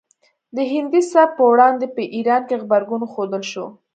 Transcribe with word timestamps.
د 0.55 0.57
هندي 0.71 1.01
سبک 1.11 1.29
په 1.37 1.43
وړاندې 1.51 1.85
په 1.95 2.01
ایران 2.15 2.41
کې 2.47 2.55
غبرګون 2.61 3.01
وښودل 3.03 3.43
شو 3.51 3.65